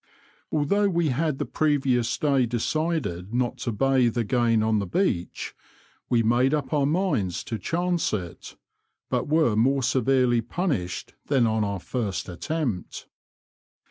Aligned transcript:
Although 0.51 0.89
we 0.89 1.09
had 1.09 1.37
the 1.37 1.45
previous 1.45 2.17
day 2.17 2.47
decided 2.47 3.35
not 3.35 3.59
to 3.59 3.71
bathe 3.71 4.17
again 4.17 4.63
on 4.63 4.79
the 4.79 4.87
beach, 4.87 5.53
we 6.09 6.23
made 6.23 6.55
up 6.55 6.73
our 6.73 6.87
minds 6.87 7.43
to 7.43 7.59
chance 7.59 8.11
it, 8.11 8.55
but 9.11 9.27
were 9.27 9.55
more 9.55 9.83
severely 9.83 10.41
punished 10.41 11.13
than 11.27 11.45
on 11.45 11.63
our 11.63 11.79
first 11.79 12.27
attempt. 12.29 13.09